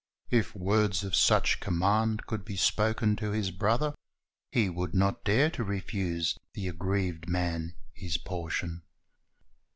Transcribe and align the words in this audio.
If 0.31 0.55
words 0.55 1.03
of 1.03 1.15
such 1.15 1.59
command 1.59 2.25
could 2.25 2.43
be 2.43 2.55
spoken 2.57 3.15
to 3.17 3.29
this 3.29 3.51
brother, 3.51 3.93
he 4.51 4.67
would 4.67 4.95
not 4.95 5.23
dare 5.23 5.51
to 5.51 5.63
refuse 5.63 6.35
the 6.55 6.67
aggrieved 6.69 7.29
man 7.29 7.75
his 7.93 8.17
portion. 8.17 8.81